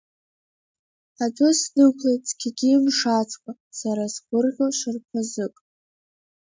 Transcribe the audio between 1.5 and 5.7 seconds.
снықәлеит, цқьагьы имшацкәа, сара сгәырӷьо шырԥазык.